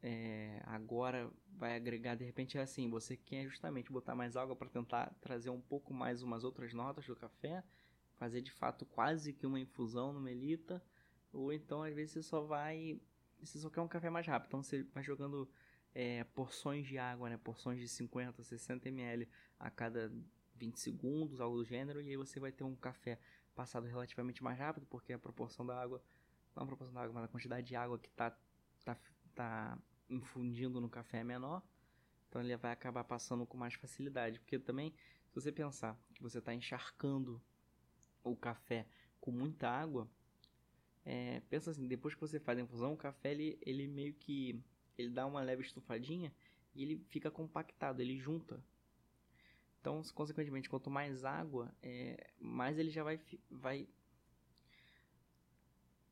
é, 0.00 0.62
agora 0.64 1.28
vai 1.56 1.74
agregar 1.74 2.14
de 2.14 2.24
repente 2.24 2.56
é 2.56 2.60
assim 2.60 2.88
você 2.88 3.16
quer 3.16 3.48
justamente 3.48 3.90
botar 3.90 4.14
mais 4.14 4.36
água 4.36 4.54
para 4.54 4.68
tentar 4.68 5.12
trazer 5.20 5.50
um 5.50 5.60
pouco 5.60 5.92
mais 5.92 6.22
umas 6.22 6.44
outras 6.44 6.72
notas 6.72 7.04
do 7.06 7.16
café 7.16 7.64
fazer 8.14 8.40
de 8.42 8.52
fato 8.52 8.84
quase 8.86 9.32
que 9.32 9.46
uma 9.46 9.58
infusão 9.58 10.12
no 10.12 10.20
melita 10.20 10.80
ou 11.32 11.52
então 11.52 11.82
às 11.82 11.94
vezes 11.94 12.12
você 12.12 12.22
só 12.22 12.42
vai 12.42 13.00
você 13.40 13.58
só 13.58 13.68
quer 13.68 13.80
um 13.80 13.88
café 13.88 14.08
mais 14.08 14.26
rápido. 14.26 14.48
Então 14.48 14.62
você 14.62 14.82
vai 14.84 15.02
jogando 15.02 15.48
é, 15.94 16.24
porções 16.24 16.86
de 16.86 16.98
água 16.98 17.28
né 17.28 17.36
porções 17.36 17.80
de 17.80 17.88
50 17.88 18.42
60 18.42 18.88
ml 18.88 19.28
a 19.58 19.70
cada 19.70 20.12
20 20.56 20.78
segundos 20.78 21.40
algo 21.40 21.58
do 21.58 21.64
gênero 21.64 22.00
e 22.00 22.10
aí 22.10 22.16
você 22.16 22.38
vai 22.40 22.52
ter 22.52 22.64
um 22.64 22.74
café 22.76 23.18
passado 23.54 23.86
relativamente 23.86 24.42
mais 24.42 24.58
rápido 24.58 24.86
porque 24.86 25.12
a 25.12 25.18
proporção 25.18 25.64
da 25.64 25.80
água 25.80 26.02
não 26.54 26.64
a 26.64 26.66
proporção 26.66 26.94
da 26.94 27.02
água 27.02 27.14
mas 27.14 27.24
a 27.24 27.28
quantidade 27.28 27.66
de 27.66 27.76
água 27.76 27.98
que 27.98 28.10
tá 28.10 28.36
tá, 28.84 28.96
tá 29.34 29.78
infundindo 30.08 30.80
no 30.80 30.88
café 30.88 31.18
é 31.18 31.24
menor, 31.24 31.62
então 32.28 32.40
ele 32.42 32.56
vai 32.56 32.72
acabar 32.72 33.04
passando 33.04 33.46
com 33.46 33.56
mais 33.56 33.74
facilidade. 33.74 34.38
Porque 34.38 34.58
também, 34.58 34.94
se 35.28 35.34
você 35.34 35.50
pensar 35.50 35.98
que 36.14 36.22
você 36.22 36.38
está 36.38 36.54
encharcando 36.54 37.42
o 38.22 38.36
café 38.36 38.86
com 39.20 39.30
muita 39.30 39.68
água, 39.68 40.08
é, 41.04 41.40
pensa 41.50 41.70
assim, 41.70 41.86
depois 41.86 42.14
que 42.14 42.20
você 42.20 42.38
faz 42.38 42.58
a 42.58 42.62
infusão, 42.62 42.92
o 42.92 42.96
café 42.96 43.32
ele, 43.32 43.58
ele 43.62 43.86
meio 43.86 44.14
que 44.14 44.62
ele 44.96 45.10
dá 45.10 45.26
uma 45.26 45.42
leve 45.42 45.62
estufadinha 45.62 46.32
e 46.74 46.82
ele 46.82 47.04
fica 47.08 47.30
compactado, 47.30 48.00
ele 48.00 48.18
junta. 48.18 48.62
Então, 49.84 50.00
consequentemente, 50.14 50.66
quanto 50.66 50.88
mais 50.88 51.26
água, 51.26 51.70
é, 51.82 52.30
mais 52.40 52.78
ele 52.78 52.88
já 52.88 53.04
vai, 53.04 53.20
vai. 53.50 53.86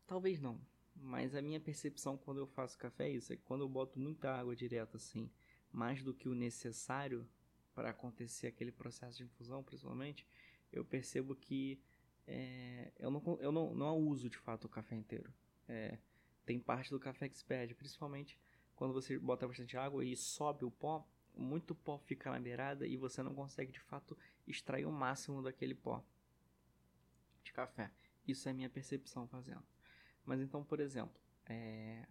Talvez 0.07 0.39
não, 0.39 0.61
mas 0.95 1.35
a 1.35 1.41
minha 1.41 1.59
percepção 1.59 2.19
quando 2.19 2.37
eu 2.37 2.47
faço 2.47 2.77
café 2.77 3.09
é 3.09 3.13
isso, 3.13 3.33
é 3.33 3.37
que 3.37 3.43
quando 3.45 3.63
eu 3.63 3.69
boto 3.71 3.99
muita 3.99 4.31
água 4.31 4.55
direto 4.55 4.99
assim, 4.99 5.31
mais 5.73 6.03
do 6.03 6.13
que 6.13 6.29
o 6.29 6.35
necessário 6.35 7.27
para 7.75 7.89
acontecer 7.89 8.47
aquele 8.47 8.71
processo 8.71 9.17
de 9.17 9.25
infusão, 9.25 9.63
principalmente, 9.63 10.29
eu 10.71 10.85
percebo 10.85 11.35
que 11.35 11.81
é, 12.27 12.93
eu, 12.99 13.11
não, 13.11 13.39
eu 13.41 13.51
não, 13.51 13.75
não 13.75 13.97
uso 14.01 14.29
de 14.29 14.37
fato 14.37 14.67
o 14.67 14.69
café 14.69 14.97
inteiro. 14.97 15.33
É, 15.67 15.97
tem 16.45 16.61
parte 16.61 16.91
do 16.91 17.01
café 17.01 17.27
que 17.27 17.39
se 17.39 17.45
perde, 17.47 17.75
principalmente 17.75 18.39
quando 18.77 18.93
você 18.93 19.19
bota 19.19 19.49
bastante 19.49 19.79
água 19.79 20.05
e 20.05 20.15
sobe 20.15 20.63
o 20.63 20.71
pó, 20.71 21.09
muito 21.35 21.75
pó 21.75 21.99
fica 21.99 22.31
na 22.31 22.39
beirada 22.39 22.87
e 22.87 22.97
você 22.97 23.23
não 23.23 23.35
consegue 23.35 23.73
de 23.73 23.81
fato 23.81 24.17
extrair 24.47 24.85
o 24.85 24.93
máximo 24.93 25.43
daquele 25.43 25.75
pó 25.75 26.05
de 27.43 27.53
café. 27.53 27.91
Isso 28.27 28.49
é 28.49 28.53
minha 28.53 28.71
percepção 28.71 29.27
fazendo. 29.27 29.65
Mas 30.25 30.41
então, 30.41 30.63
por 30.65 30.81
exemplo, 30.81 31.21
é, 31.47 32.07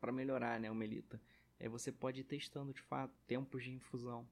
para 0.00 0.12
melhorar 0.12 0.58
né, 0.58 0.70
o 0.70 0.74
melita, 0.74 1.20
é, 1.58 1.68
você 1.68 1.92
pode 1.92 2.20
ir 2.20 2.24
testando 2.24 2.72
de 2.72 2.82
fato 2.82 3.14
tempos 3.26 3.62
de 3.62 3.70
infusão. 3.70 4.28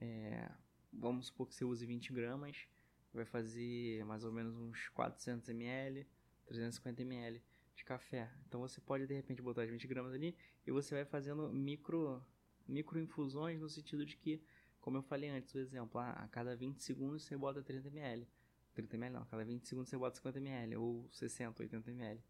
É, 0.00 0.50
vamos 0.92 1.26
supor 1.26 1.46
que 1.46 1.54
você 1.54 1.64
use 1.64 1.84
20 1.84 2.12
gramas, 2.12 2.66
vai 3.12 3.24
fazer 3.24 4.04
mais 4.04 4.24
ou 4.24 4.32
menos 4.32 4.56
uns 4.56 4.88
400 4.88 5.48
ml, 5.50 6.06
350 6.46 7.02
ml 7.02 7.42
de 7.74 7.84
café. 7.84 8.30
Então 8.48 8.60
você 8.60 8.80
pode 8.80 9.06
de 9.06 9.14
repente 9.14 9.42
botar 9.42 9.62
as 9.62 9.70
20 9.70 9.86
gramas 9.86 10.14
ali 10.14 10.36
e 10.66 10.70
você 10.70 10.94
vai 10.94 11.04
fazendo 11.04 11.52
micro, 11.52 12.24
micro 12.66 12.98
infusões 12.98 13.60
no 13.60 13.68
sentido 13.68 14.04
de 14.04 14.16
que, 14.16 14.42
como 14.80 14.96
eu 14.96 15.02
falei 15.02 15.30
antes, 15.30 15.54
o 15.54 15.58
exemplo, 15.58 16.00
ah, 16.00 16.10
a 16.10 16.28
cada 16.28 16.54
20 16.56 16.82
segundos 16.82 17.24
você 17.24 17.36
bota 17.36 17.62
30 17.62 17.88
ml. 17.88 18.26
30 18.74 18.96
ml 18.96 19.14
não, 19.14 19.22
a 19.22 19.26
cada 19.26 19.44
20 19.44 19.66
segundos 19.66 19.88
você 19.88 19.96
bota 19.96 20.16
50 20.16 20.38
ml 20.38 20.76
ou 20.76 21.08
60, 21.12 21.62
80 21.62 21.90
ml. 21.90 22.20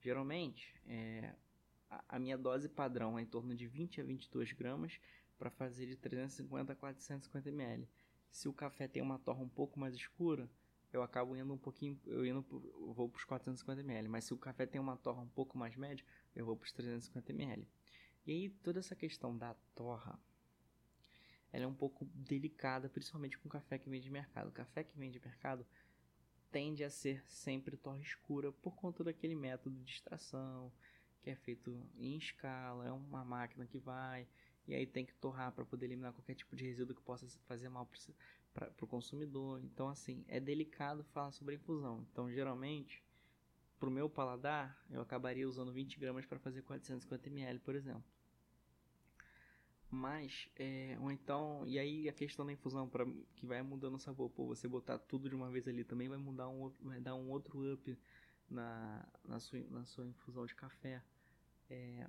Geralmente, 0.00 0.74
é, 0.86 1.34
a, 1.90 2.16
a, 2.16 2.18
minha 2.18 2.36
dose 2.36 2.68
padrão 2.68 3.18
é 3.18 3.22
em 3.22 3.26
torno 3.26 3.54
de 3.54 3.66
20 3.66 4.00
a 4.00 4.04
22 4.04 4.52
gramas 4.52 4.98
para 5.38 5.50
fazer 5.50 5.86
de 5.86 5.96
350 5.96 6.72
a 6.72 6.76
450 6.76 7.48
ml. 7.48 7.88
Se 8.30 8.48
o 8.48 8.52
café 8.52 8.88
tem 8.88 9.02
uma 9.02 9.18
torra 9.18 9.42
um 9.42 9.48
pouco 9.48 9.78
mais 9.78 9.94
escura, 9.94 10.48
eu 10.92 11.02
acabo 11.02 11.36
indo 11.36 11.52
um 11.52 11.58
pouquinho, 11.58 11.98
eu 12.06 12.24
indo 12.24 12.44
eu 12.50 12.92
vou 12.92 13.08
para 13.08 13.18
os 13.18 13.24
450 13.24 13.80
ml. 13.80 14.08
Mas 14.08 14.24
se 14.24 14.34
o 14.34 14.38
café 14.38 14.66
tem 14.66 14.80
uma 14.80 14.96
torra 14.96 15.20
um 15.20 15.28
pouco 15.28 15.56
mais 15.56 15.76
média, 15.76 16.04
eu 16.34 16.44
vou 16.44 16.56
para 16.56 16.66
os 16.66 16.72
350 16.72 17.32
ml. 17.32 17.68
E 18.26 18.32
aí 18.32 18.50
toda 18.62 18.78
essa 18.78 18.94
questão 18.94 19.36
da 19.36 19.54
torra, 19.74 20.18
ela 21.52 21.64
é 21.64 21.66
um 21.66 21.74
pouco 21.74 22.04
delicada, 22.14 22.88
principalmente 22.88 23.38
com 23.38 23.48
café 23.48 23.78
que 23.78 23.90
vem 23.90 24.00
de 24.00 24.10
mercado. 24.10 24.48
O 24.48 24.52
café 24.52 24.84
que 24.84 24.96
vem 24.96 25.10
de 25.10 25.20
mercado 25.20 25.66
tende 26.50 26.84
a 26.84 26.90
ser 26.90 27.22
sempre 27.26 27.76
torre 27.76 28.02
escura 28.02 28.52
por 28.52 28.74
conta 28.76 29.02
daquele 29.02 29.34
método 29.34 29.78
de 29.80 29.92
extração 29.92 30.72
que 31.22 31.30
é 31.30 31.36
feito 31.36 31.70
em 31.96 32.16
escala, 32.16 32.86
é 32.86 32.92
uma 32.92 33.24
máquina 33.24 33.64
que 33.66 33.78
vai 33.78 34.26
e 34.66 34.74
aí 34.74 34.86
tem 34.86 35.04
que 35.04 35.14
torrar 35.14 35.52
para 35.52 35.64
poder 35.64 35.86
eliminar 35.86 36.12
qualquer 36.12 36.34
tipo 36.34 36.54
de 36.54 36.64
resíduo 36.64 36.94
que 36.94 37.02
possa 37.02 37.26
fazer 37.46 37.68
mal 37.68 37.88
para 38.54 38.72
o 38.80 38.86
consumidor. 38.86 39.60
Então, 39.64 39.88
assim, 39.88 40.24
é 40.28 40.38
delicado 40.38 41.02
falar 41.04 41.32
sobre 41.32 41.56
infusão. 41.56 42.06
Então, 42.12 42.30
geralmente, 42.30 43.02
para 43.82 43.88
o 43.88 43.92
meu 43.92 44.08
paladar, 44.08 44.80
eu 44.88 45.00
acabaria 45.00 45.48
usando 45.48 45.72
20 45.72 45.98
gramas 45.98 46.24
para 46.24 46.38
fazer 46.38 46.62
450 46.62 47.28
ml, 47.28 47.58
por 47.58 47.74
exemplo. 47.74 48.04
Mas, 49.90 50.48
é, 50.54 50.96
ou 51.00 51.10
então, 51.10 51.64
e 51.66 51.80
aí 51.80 52.08
a 52.08 52.12
questão 52.12 52.46
da 52.46 52.52
infusão, 52.52 52.88
pra, 52.88 53.04
que 53.34 53.44
vai 53.44 53.60
mudando 53.60 53.96
o 53.96 53.98
sabor, 53.98 54.30
pô, 54.30 54.46
você 54.46 54.68
botar 54.68 55.00
tudo 55.00 55.28
de 55.28 55.34
uma 55.34 55.50
vez 55.50 55.66
ali 55.66 55.82
também 55.82 56.08
vai 56.08 56.16
mudar 56.16 56.48
um 56.48 56.72
vai 56.80 57.00
dar 57.00 57.16
um 57.16 57.28
outro 57.28 57.74
up 57.74 57.98
na, 58.48 59.04
na, 59.24 59.40
sua, 59.40 59.58
na 59.68 59.84
sua 59.84 60.06
infusão 60.06 60.46
de 60.46 60.54
café. 60.54 61.02
É, 61.68 62.08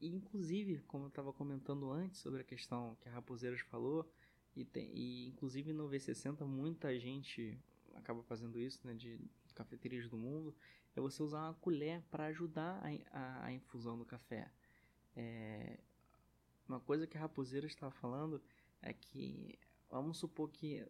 e 0.00 0.08
inclusive, 0.08 0.78
como 0.88 1.04
eu 1.04 1.08
estava 1.08 1.34
comentando 1.34 1.90
antes 1.92 2.18
sobre 2.20 2.40
a 2.40 2.44
questão 2.44 2.96
que 3.02 3.10
a 3.10 3.12
Raposeiras 3.12 3.60
falou, 3.60 4.10
e, 4.56 4.64
tem, 4.64 4.90
e 4.96 5.28
inclusive 5.28 5.70
no 5.74 5.86
V60 5.86 6.46
muita 6.46 6.98
gente 6.98 7.60
acaba 7.94 8.22
fazendo 8.22 8.58
isso, 8.58 8.80
né, 8.86 8.94
de 8.94 9.20
cafeterias 9.54 10.08
do 10.08 10.16
mundo, 10.16 10.54
é 10.94 11.00
você 11.00 11.22
usar 11.22 11.42
uma 11.42 11.54
colher 11.54 12.02
para 12.10 12.26
ajudar 12.26 12.80
a, 12.82 13.18
a, 13.18 13.44
a, 13.46 13.52
infusão 13.52 13.96
do 13.98 14.04
café. 14.04 14.50
É, 15.16 15.78
uma 16.68 16.80
coisa 16.80 17.06
que 17.06 17.16
a 17.16 17.20
Raposeira 17.20 17.66
estava 17.66 17.92
falando 17.92 18.42
é 18.82 18.92
que, 18.92 19.58
vamos 19.88 20.18
supor 20.18 20.50
que 20.50 20.86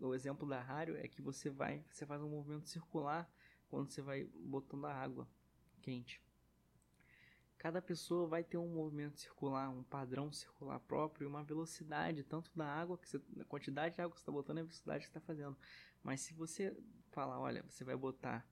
o 0.00 0.14
exemplo 0.14 0.48
da 0.48 0.60
rádio 0.60 0.96
é 0.96 1.06
que 1.08 1.20
você 1.20 1.50
vai, 1.50 1.84
você 1.90 2.06
faz 2.06 2.22
um 2.22 2.28
movimento 2.28 2.68
circular 2.68 3.30
quando 3.68 3.90
você 3.90 4.02
vai 4.02 4.24
botando 4.24 4.86
a 4.86 4.94
água 4.94 5.28
quente. 5.80 6.22
Cada 7.60 7.82
pessoa 7.82 8.26
vai 8.26 8.42
ter 8.42 8.56
um 8.56 8.68
movimento 8.68 9.20
circular, 9.20 9.68
um 9.68 9.82
padrão 9.82 10.32
circular 10.32 10.80
próprio 10.80 11.26
e 11.26 11.28
uma 11.28 11.44
velocidade, 11.44 12.24
tanto 12.24 12.50
da 12.56 12.66
água, 12.66 12.96
que 12.96 13.06
você, 13.06 13.20
a 13.38 13.44
quantidade 13.44 13.94
de 13.94 14.00
água 14.00 14.14
que 14.14 14.18
você 14.18 14.22
está 14.22 14.32
botando 14.32 14.56
e 14.56 14.60
a 14.60 14.64
velocidade 14.64 15.04
que 15.04 15.10
está 15.10 15.20
fazendo. 15.20 15.56
Mas 16.02 16.22
se 16.22 16.32
você 16.32 16.74
falar, 17.10 17.38
olha, 17.38 17.62
você 17.68 17.84
vai 17.84 17.94
botar. 17.94 18.48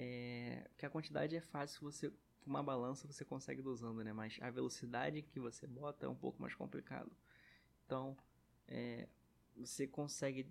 É, 0.00 0.70
que 0.76 0.86
a 0.86 0.90
quantidade 0.90 1.34
é 1.34 1.40
fácil, 1.40 1.82
você 1.82 2.12
uma 2.46 2.62
balança 2.62 3.06
você 3.06 3.24
consegue 3.24 3.60
dosando, 3.60 4.02
né? 4.04 4.12
Mas 4.12 4.38
a 4.40 4.48
velocidade 4.48 5.22
que 5.22 5.40
você 5.40 5.66
bota 5.66 6.06
é 6.06 6.08
um 6.08 6.14
pouco 6.14 6.40
mais 6.40 6.54
complicado. 6.54 7.10
Então, 7.84 8.16
é, 8.68 9.08
você 9.56 9.88
consegue 9.88 10.46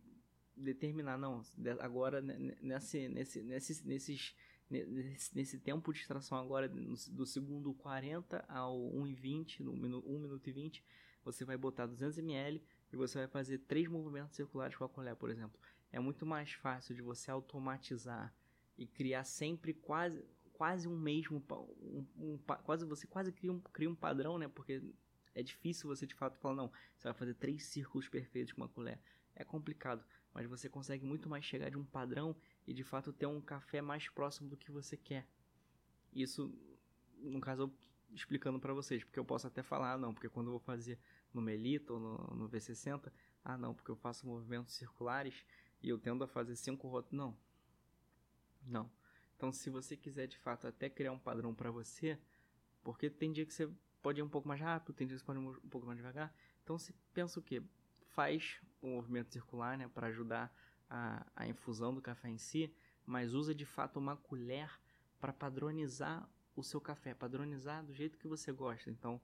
determinar, 0.56 1.18
não, 1.18 1.42
agora 1.80 2.22
nesse, 2.22 3.08
nesse, 3.08 3.42
nesse, 3.42 3.88
nesses 3.88 4.36
nesse, 4.70 5.34
nesse 5.34 5.60
tempo 5.60 5.94
de 5.94 6.00
extração 6.00 6.38
agora, 6.38 6.68
do 6.68 7.26
segundo 7.26 7.74
40 7.74 8.44
ao 8.50 8.78
1,20, 8.78 9.62
no 9.62 9.74
minuto, 9.74 10.10
1 10.10 10.20
minuto 10.20 10.48
e 10.50 10.52
20, 10.52 10.84
você 11.24 11.46
vai 11.46 11.56
botar 11.58 11.86
200 11.86 12.18
ml 12.18 12.62
e 12.92 12.96
você 12.98 13.18
vai 13.18 13.28
fazer 13.28 13.60
três 13.60 13.88
movimentos 13.88 14.36
circulares 14.36 14.76
com 14.76 14.84
a 14.84 14.90
colher, 14.90 15.16
por 15.16 15.30
exemplo. 15.30 15.58
É 15.92 16.00
muito 16.00 16.26
mais 16.26 16.52
fácil 16.52 16.94
de 16.94 17.02
você 17.02 17.32
automatizar 17.32 18.34
e 18.78 18.86
criar 18.86 19.24
sempre 19.24 19.74
quase 19.74 20.24
quase 20.54 20.88
um 20.88 20.98
mesmo 20.98 21.44
um, 21.82 22.06
um, 22.18 22.38
quase 22.64 22.84
você 22.84 23.06
quase 23.06 23.32
cria 23.32 23.52
um, 23.52 23.60
cria 23.60 23.90
um 23.90 23.96
padrão, 23.96 24.40
né? 24.40 24.48
Porque 24.48 24.82
é 25.36 25.44
difícil 25.44 25.88
você 25.88 26.08
de 26.08 26.16
fato 26.16 26.38
falar 26.40 26.56
não, 26.56 26.72
você 26.96 27.08
vai 27.08 27.14
fazer 27.14 27.36
três 27.36 27.66
círculos 27.66 28.10
perfeitos 28.10 28.54
com 28.54 28.62
uma 28.62 28.68
colher. 28.68 29.00
É 29.36 29.44
complicado, 29.44 30.04
mas 30.34 30.48
você 30.48 30.68
consegue 30.68 31.06
muito 31.06 31.30
mais 31.30 31.46
chegar 31.46 31.70
de 31.70 31.78
um 31.78 31.86
padrão 31.86 32.36
e 32.66 32.74
de 32.74 32.84
fato 32.84 33.14
ter 33.14 33.28
um 33.28 33.40
café 33.40 33.82
mais 33.82 34.10
próximo 34.10 34.50
do 34.50 34.58
que 34.58 34.72
você 34.72 34.98
quer. 34.98 35.28
Isso, 36.12 36.52
no 37.20 37.40
caso, 37.40 37.64
eu 37.64 37.74
explicando 38.14 38.60
para 38.60 38.74
vocês, 38.74 39.04
porque 39.04 39.20
eu 39.20 39.26
posso 39.26 39.48
até 39.48 39.62
falar, 39.62 39.94
ah, 39.94 39.98
não, 39.98 40.14
porque 40.14 40.30
quando 40.30 40.48
eu 40.48 40.52
vou 40.52 40.60
fazer 40.60 41.00
no 41.34 41.42
Melita 41.42 41.94
ou 41.94 42.00
no, 42.00 42.18
no 42.36 42.50
V60, 42.50 43.12
ah, 43.44 43.58
não, 43.58 43.74
porque 43.74 43.92
eu 43.92 43.96
faço 43.96 44.26
movimentos 44.26 44.74
circulares 44.74 45.46
e 45.82 45.90
eu 45.90 46.00
tendo 46.00 46.24
a 46.24 46.28
fazer 46.28 46.56
cinco 46.56 46.88
rotas. 46.88 47.12
Não. 47.12 47.38
Não. 48.68 48.90
Então, 49.36 49.52
se 49.52 49.70
você 49.70 49.96
quiser 49.96 50.28
de 50.28 50.38
fato 50.38 50.68
até 50.68 50.90
criar 50.90 51.12
um 51.12 51.20
padrão 51.20 51.54
para 51.54 51.72
você, 51.72 52.20
porque 52.84 53.10
tem 53.10 53.32
dia 53.32 53.46
que 53.46 53.54
você 53.54 53.70
pode 54.02 54.20
ir 54.20 54.24
um 54.24 54.30
pouco 54.30 54.48
mais 54.48 54.60
rápido, 54.60 54.94
tem 54.94 55.08
dia 55.08 55.16
que 55.16 55.22
você 55.22 55.26
pode 55.26 55.40
ir 55.40 55.48
um 55.48 55.70
pouco 55.70 55.86
mais 55.86 55.98
devagar. 55.98 56.34
Então, 56.64 56.78
se 56.78 56.94
pensa 57.14 57.40
o 57.40 57.44
que? 57.44 57.62
Faz 58.08 58.60
o 58.82 58.88
movimento 58.88 59.32
circular, 59.32 59.78
né, 59.78 59.88
para 59.88 60.08
ajudar 60.08 60.54
a, 60.90 61.26
a 61.36 61.48
infusão 61.48 61.94
do 61.94 62.02
café 62.02 62.30
em 62.30 62.38
si, 62.38 62.74
mas 63.06 63.34
usa 63.34 63.54
de 63.54 63.66
fato 63.66 64.00
uma 64.00 64.18
colher 64.18 64.70
para 65.20 65.32
padronizar 65.32 66.28
o 66.56 66.64
seu 66.64 66.82
café, 66.82 67.14
padronizar 67.14 67.86
do 67.86 67.94
jeito 67.94 68.18
que 68.18 68.28
você 68.28 68.52
gosta. 68.52 68.90
Então, 68.90 69.22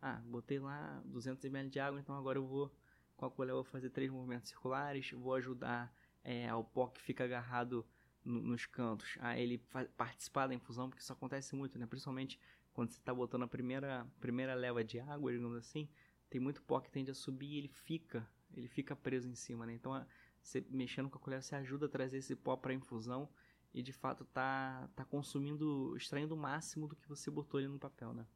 ah, 0.00 0.20
botei 0.26 0.58
lá 0.58 1.00
200 1.06 1.44
ml 1.46 1.70
de 1.70 1.80
água, 1.80 1.98
então 1.98 2.14
agora 2.14 2.38
eu 2.38 2.46
vou 2.46 2.70
com 3.16 3.24
a 3.24 3.30
colher 3.30 3.52
eu 3.52 3.56
vou 3.56 3.64
fazer 3.64 3.90
três 3.90 4.10
movimentos 4.10 4.48
circulares, 4.48 5.10
vou 5.12 5.34
ajudar 5.34 5.94
é, 6.22 6.48
ao 6.48 6.64
pó 6.64 6.88
que 6.88 7.00
fica 7.00 7.24
agarrado 7.24 7.86
no, 8.24 8.40
nos 8.40 8.66
cantos 8.66 9.16
a 9.20 9.38
ele 9.38 9.58
participar 9.96 10.46
da 10.46 10.54
infusão, 10.54 10.88
porque 10.88 11.02
isso 11.02 11.12
acontece 11.12 11.54
muito, 11.54 11.78
né? 11.78 11.86
Principalmente 11.86 12.38
quando 12.72 12.90
você 12.90 12.98
está 12.98 13.14
botando 13.14 13.42
a 13.42 13.48
primeira, 13.48 14.06
primeira 14.20 14.54
leva 14.54 14.82
de 14.82 14.98
água, 14.98 15.32
digamos 15.32 15.56
assim, 15.56 15.88
tem 16.28 16.40
muito 16.40 16.62
pó 16.62 16.80
que 16.80 16.90
tende 16.90 17.10
a 17.10 17.14
subir 17.14 17.52
e 17.52 17.58
ele 17.58 17.68
fica, 17.68 18.28
ele 18.52 18.66
fica 18.66 18.96
preso 18.96 19.28
em 19.28 19.34
cima, 19.34 19.66
né? 19.66 19.74
Então 19.74 20.04
você 20.42 20.64
mexendo 20.68 21.08
com 21.08 21.16
a 21.16 21.20
colher, 21.20 21.42
você 21.42 21.54
ajuda 21.54 21.86
a 21.86 21.88
trazer 21.88 22.18
esse 22.18 22.34
pó 22.34 22.56
para 22.56 22.72
a 22.72 22.74
infusão 22.74 23.28
e 23.72 23.82
de 23.82 23.92
fato 23.92 24.24
tá, 24.24 24.88
tá 24.94 25.04
consumindo, 25.04 25.96
extraindo 25.96 26.34
o 26.34 26.38
máximo 26.38 26.86
do 26.86 26.94
que 26.94 27.08
você 27.08 27.30
botou 27.30 27.58
ali 27.58 27.68
no 27.68 27.78
papel, 27.78 28.12
né? 28.12 28.26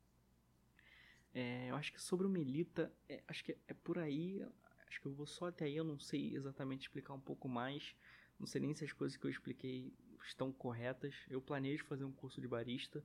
É, 1.35 1.71
eu 1.71 1.77
acho 1.77 1.93
que 1.93 2.01
sobre 2.01 2.27
o 2.27 2.31
Melita, 2.31 2.93
é, 3.09 3.23
acho 3.29 3.45
que 3.45 3.57
é 3.69 3.75
por 3.75 3.99
aí, 3.99 4.45
acho 4.89 5.01
que 5.01 5.07
eu 5.07 5.13
vou 5.13 5.27
só 5.27 5.49
até 5.49 5.67
aí, 5.67 5.77
eu 5.77 5.85
não 5.85 5.99
sei 5.99 6.35
exatamente 6.35 6.83
explicar 6.83 7.13
um 7.13 7.21
pouco 7.21 7.49
mais, 7.49 7.95
não 8.39 8.47
sei 8.47 8.61
nem 8.61 8.75
se 8.75 8.85
as 8.85 8.93
coisas 8.93 9.17
que 9.17 9.27
eu 9.27 9.31
expliquei 9.31 9.93
estão 10.25 10.53
corretas. 10.53 11.15
Eu 11.29 11.41
planejo 11.41 11.85
fazer 11.85 12.05
um 12.05 12.13
curso 12.13 12.41
de 12.41 12.49
barista 12.49 13.05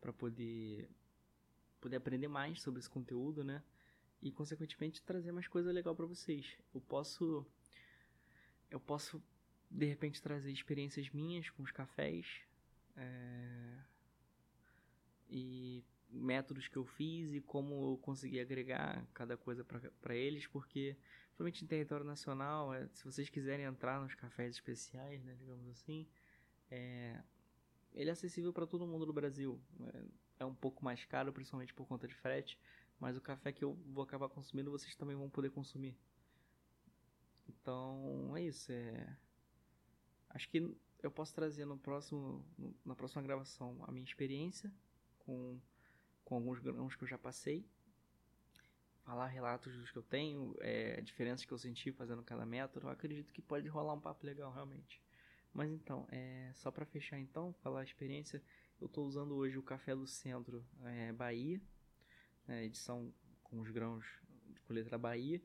para 0.00 0.12
poder 0.12 0.88
poder 1.80 1.96
aprender 1.96 2.28
mais 2.28 2.62
sobre 2.62 2.80
esse 2.80 2.88
conteúdo, 2.88 3.44
né? 3.44 3.62
E 4.22 4.32
consequentemente 4.32 5.02
trazer 5.02 5.32
mais 5.32 5.46
coisa 5.48 5.70
legal 5.70 5.94
para 5.94 6.06
vocês. 6.06 6.56
Eu 6.74 6.80
posso 6.80 7.46
eu 8.70 8.80
posso 8.80 9.22
de 9.70 9.86
repente 9.86 10.22
trazer 10.22 10.52
experiências 10.52 11.10
minhas 11.10 11.50
com 11.50 11.62
os 11.62 11.70
cafés 11.70 12.26
é, 12.96 13.78
e 15.28 15.84
métodos 16.10 16.68
que 16.68 16.76
eu 16.76 16.84
fiz 16.84 17.32
e 17.32 17.40
como 17.40 17.92
eu 17.92 17.98
consegui 17.98 18.40
agregar 18.40 19.04
cada 19.12 19.36
coisa 19.36 19.64
para 19.64 20.14
eles, 20.14 20.46
porque 20.46 20.96
principalmente 21.34 21.64
em 21.64 21.66
território 21.66 22.06
nacional, 22.06 22.72
é, 22.72 22.86
se 22.92 23.04
vocês 23.04 23.28
quiserem 23.28 23.64
entrar 23.64 24.00
nos 24.00 24.14
cafés 24.14 24.54
especiais, 24.54 25.24
né, 25.24 25.34
digamos 25.34 25.66
assim, 25.68 26.06
é, 26.70 27.20
ele 27.92 28.08
é 28.08 28.12
acessível 28.12 28.52
para 28.52 28.66
todo 28.66 28.86
mundo 28.86 29.04
do 29.04 29.12
Brasil. 29.12 29.60
É, 29.80 30.04
é 30.40 30.44
um 30.44 30.54
pouco 30.54 30.84
mais 30.84 31.04
caro, 31.04 31.32
principalmente 31.32 31.74
por 31.74 31.86
conta 31.86 32.06
de 32.06 32.14
frete, 32.14 32.58
mas 33.00 33.16
o 33.16 33.20
café 33.20 33.52
que 33.52 33.64
eu 33.64 33.74
vou 33.86 34.04
acabar 34.04 34.28
consumindo, 34.28 34.70
vocês 34.70 34.94
também 34.94 35.16
vão 35.16 35.28
poder 35.28 35.50
consumir. 35.50 35.96
Então 37.48 38.36
é 38.36 38.42
isso. 38.42 38.70
É... 38.70 39.16
Acho 40.30 40.48
que 40.48 40.76
eu 41.02 41.10
posso 41.10 41.34
trazer 41.34 41.64
no 41.64 41.76
próximo, 41.76 42.44
na 42.84 42.94
próxima 42.94 43.22
gravação 43.22 43.76
a 43.82 43.92
minha 43.92 44.04
experiência 44.04 44.72
com, 45.18 45.60
com 46.24 46.36
alguns 46.36 46.60
grãos 46.60 46.94
que 46.94 47.02
eu 47.02 47.08
já 47.08 47.18
passei. 47.18 47.66
Falar 49.04 49.26
relatos 49.26 49.76
dos 49.76 49.90
que 49.90 49.98
eu 49.98 50.02
tenho, 50.02 50.56
é, 50.60 51.00
diferenças 51.02 51.44
que 51.44 51.52
eu 51.52 51.58
senti 51.58 51.92
fazendo 51.92 52.22
cada 52.22 52.46
método. 52.46 52.86
Eu 52.86 52.90
acredito 52.90 53.32
que 53.32 53.42
pode 53.42 53.68
rolar 53.68 53.92
um 53.92 54.00
papo 54.00 54.26
legal 54.26 54.52
realmente. 54.52 55.02
Mas 55.52 55.70
então, 55.70 56.06
é, 56.10 56.50
só 56.54 56.70
para 56.70 56.84
fechar 56.84 57.18
então, 57.18 57.52
falar 57.62 57.80
a 57.80 57.84
experiência, 57.84 58.42
eu 58.80 58.86
estou 58.86 59.06
usando 59.06 59.36
hoje 59.36 59.56
o 59.56 59.62
Café 59.62 59.94
do 59.94 60.06
Centro 60.06 60.66
é, 60.82 61.12
Bahia, 61.12 61.60
né, 62.46 62.64
edição 62.64 63.12
com 63.42 63.60
os 63.60 63.70
grãos 63.70 64.04
de 64.66 64.72
letra 64.72 64.98
Bahia. 64.98 65.40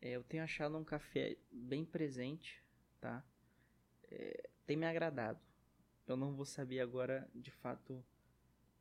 É, 0.00 0.10
eu 0.10 0.22
tenho 0.22 0.44
achado 0.44 0.76
um 0.76 0.84
café 0.84 1.36
bem 1.50 1.84
presente, 1.84 2.62
tá? 3.00 3.24
É, 4.10 4.50
tem 4.66 4.76
me 4.76 4.86
agradado. 4.86 5.40
Eu 6.06 6.16
não 6.16 6.34
vou 6.34 6.44
saber 6.44 6.80
agora, 6.80 7.28
de 7.34 7.50
fato, 7.50 8.04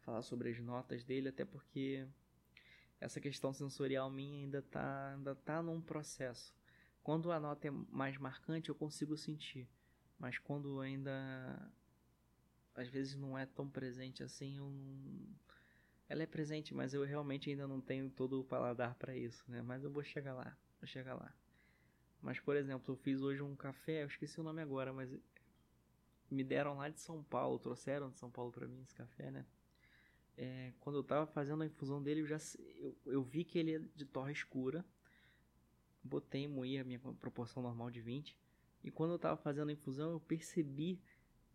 falar 0.01 0.21
sobre 0.21 0.50
as 0.50 0.59
notas 0.59 1.03
dele, 1.03 1.29
até 1.29 1.43
porque 1.43 2.07
essa 2.99 3.21
questão 3.21 3.53
sensorial 3.53 4.09
minha 4.09 4.43
ainda 4.43 4.61
tá, 4.61 5.13
ainda 5.13 5.35
tá 5.35 5.61
num 5.61 5.81
processo. 5.81 6.53
Quando 7.03 7.31
a 7.31 7.39
nota 7.39 7.67
é 7.67 7.71
mais 7.71 8.17
marcante, 8.17 8.69
eu 8.69 8.75
consigo 8.75 9.15
sentir. 9.15 9.67
Mas 10.19 10.37
quando 10.39 10.79
ainda 10.81 11.71
às 12.75 12.87
vezes 12.87 13.15
não 13.15 13.37
é 13.37 13.45
tão 13.45 13.67
presente 13.67 14.21
assim, 14.21 14.57
eu 14.57 14.69
não... 14.69 15.27
ela 16.07 16.21
é 16.21 16.27
presente, 16.27 16.73
mas 16.75 16.93
eu 16.93 17.03
realmente 17.03 17.49
ainda 17.49 17.67
não 17.67 17.81
tenho 17.81 18.09
todo 18.09 18.39
o 18.39 18.43
paladar 18.43 18.93
para 18.95 19.15
isso, 19.15 19.43
né? 19.47 19.61
Mas 19.61 19.83
eu 19.83 19.89
vou 19.89 20.03
chegar 20.03 20.33
lá. 20.33 20.55
Vou 20.79 20.87
chegar 20.87 21.15
lá. 21.15 21.33
Mas, 22.21 22.39
por 22.39 22.55
exemplo, 22.55 22.93
eu 22.93 22.97
fiz 22.97 23.21
hoje 23.21 23.41
um 23.41 23.55
café, 23.55 24.03
eu 24.03 24.07
esqueci 24.07 24.39
o 24.39 24.43
nome 24.43 24.61
agora, 24.61 24.93
mas 24.93 25.09
me 26.29 26.43
deram 26.43 26.77
lá 26.77 26.89
de 26.89 26.99
São 26.99 27.23
Paulo, 27.23 27.57
trouxeram 27.59 28.09
de 28.09 28.17
São 28.17 28.29
Paulo 28.29 28.51
para 28.51 28.67
mim 28.67 28.81
esse 28.81 28.93
café, 28.93 29.31
né? 29.31 29.45
É, 30.38 30.72
quando 30.79 31.00
eu 31.00 31.03
tava 31.03 31.25
fazendo 31.25 31.63
a 31.63 31.65
infusão 31.65 32.01
dele, 32.01 32.22
eu 32.22 32.27
já 32.27 32.38
eu, 32.75 32.96
eu 33.08 33.24
vi 33.24 33.44
que 33.44 33.58
ele 33.58 33.75
é 33.75 33.79
de 33.96 34.06
torre 34.06 34.32
escura. 34.32 34.86
Botei, 36.03 36.48
moí 36.48 36.77
a 36.77 36.84
minha 36.84 37.00
proporção 37.00 37.63
normal 37.63 37.89
de 37.89 38.00
20. 38.00 38.38
E 38.84 38.91
quando 38.91 39.12
eu 39.13 39.20
tava 39.20 39.36
fazendo 39.36 39.70
a 39.70 39.74
infusão, 39.74 40.12
eu 40.12 40.20
percebi, 40.20 41.01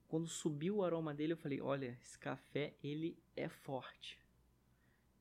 quando 0.09 0.27
subiu 0.27 0.79
o 0.79 0.85
aroma 0.85 1.15
dele, 1.15 1.33
eu 1.33 1.37
falei, 1.37 1.61
olha, 1.61 1.97
esse 2.03 2.19
café, 2.19 2.75
ele 2.83 3.17
é 3.37 3.49
forte. 3.49 4.19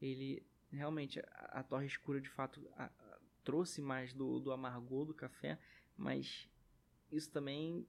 Ele, 0.01 0.43
realmente, 0.71 1.19
a, 1.19 1.59
a 1.59 1.63
torre 1.63 1.85
escura, 1.85 2.19
de 2.19 2.29
fato, 2.29 2.59
a, 2.75 2.85
a, 2.85 3.19
trouxe 3.43 3.79
mais 3.79 4.11
do, 4.11 4.39
do 4.39 4.51
amargor 4.51 5.05
do 5.05 5.13
café, 5.13 5.59
mas 5.95 6.49
isso 7.11 7.29
também, 7.29 7.87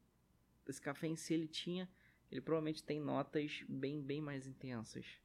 esse 0.68 0.80
café 0.80 1.06
em 1.06 1.16
si, 1.16 1.32
ele 1.32 1.48
tinha, 1.48 1.88
ele 2.30 2.42
provavelmente 2.42 2.84
tem 2.84 3.00
notas 3.00 3.64
bem, 3.66 4.02
bem 4.02 4.20
mais 4.20 4.46
intensas. 4.46 5.22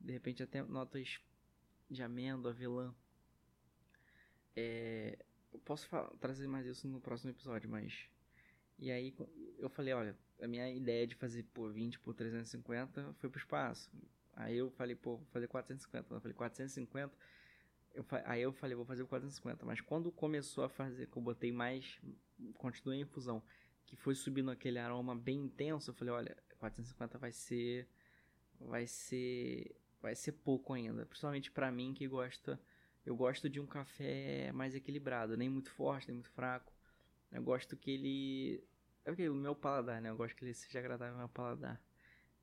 De 0.00 0.12
repente 0.12 0.42
até 0.42 0.62
notas 0.62 1.20
de 1.90 2.02
amêndoa, 2.02 2.52
avelã. 2.52 2.94
É, 4.56 5.18
eu 5.52 5.58
posso 5.60 5.88
trazer 6.20 6.46
mais 6.46 6.66
isso 6.66 6.88
no 6.88 7.00
próximo 7.00 7.30
episódio, 7.30 7.68
mas 7.68 8.08
e 8.80 8.90
aí 8.90 9.14
eu 9.58 9.68
falei, 9.68 9.92
olha, 9.92 10.16
a 10.40 10.48
minha 10.48 10.68
ideia 10.70 11.06
de 11.06 11.14
fazer 11.14 11.42
por 11.52 11.70
20 11.70 12.00
por 12.00 12.14
350 12.14 13.12
foi 13.18 13.28
pro 13.28 13.38
espaço. 13.38 13.90
Aí 14.32 14.56
eu 14.56 14.70
falei, 14.70 14.96
pô, 14.96 15.18
vou 15.18 15.26
fazer 15.26 15.46
450. 15.48 16.14
Eu 16.14 16.20
falei, 16.20 16.34
450. 16.34 17.14
Eu, 17.92 18.06
aí 18.24 18.40
eu 18.40 18.52
falei, 18.52 18.74
vou 18.74 18.86
fazer 18.86 19.02
o 19.02 19.06
450. 19.06 19.66
Mas 19.66 19.82
quando 19.82 20.10
começou 20.10 20.64
a 20.64 20.68
fazer, 20.70 21.06
que 21.08 21.16
eu 21.16 21.22
botei 21.22 21.52
mais, 21.52 22.00
continuei 22.54 23.00
a 23.00 23.02
infusão, 23.02 23.42
que 23.84 23.96
foi 23.96 24.14
subindo 24.14 24.50
aquele 24.50 24.78
aroma 24.78 25.14
bem 25.14 25.40
intenso, 25.40 25.90
eu 25.90 25.94
falei, 25.94 26.14
olha, 26.14 26.36
450 26.58 27.18
vai 27.18 27.32
ser. 27.32 27.86
Vai 28.58 28.86
ser. 28.86 29.76
Vai 30.00 30.14
ser 30.14 30.32
pouco 30.32 30.72
ainda. 30.72 31.04
Principalmente 31.06 31.50
para 31.50 31.70
mim 31.70 31.92
que 31.94 32.06
gosta. 32.06 32.60
Eu 33.04 33.16
gosto 33.16 33.48
de 33.48 33.60
um 33.60 33.66
café 33.66 34.52
mais 34.52 34.74
equilibrado, 34.74 35.36
nem 35.36 35.48
muito 35.48 35.70
forte, 35.70 36.08
nem 36.08 36.16
muito 36.16 36.30
fraco. 36.30 36.72
Eu 37.32 37.42
gosto 37.42 37.76
que 37.76 37.90
ele 37.90 38.64
é 39.04 39.30
o 39.30 39.34
meu 39.34 39.54
paladar, 39.54 40.00
né? 40.00 40.10
Eu 40.10 40.16
gosto 40.16 40.36
que 40.36 40.44
ele 40.44 40.54
seja 40.54 40.78
agradável 40.78 41.14
ao 41.14 41.18
meu 41.20 41.28
paladar. 41.28 41.80